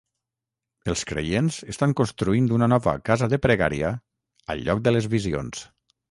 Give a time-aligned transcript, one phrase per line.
[0.91, 3.91] Els creients estan construint una nova "Casa de pregària"
[4.55, 5.63] al lloc de les visions.